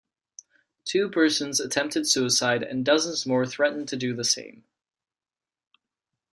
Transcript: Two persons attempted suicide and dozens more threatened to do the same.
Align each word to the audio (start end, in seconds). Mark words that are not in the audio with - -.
Two 0.83 1.09
persons 1.11 1.59
attempted 1.59 2.09
suicide 2.09 2.63
and 2.63 2.83
dozens 2.83 3.27
more 3.27 3.45
threatened 3.45 3.87
to 3.89 3.95
do 3.95 4.15
the 4.15 4.23
same. 4.23 4.63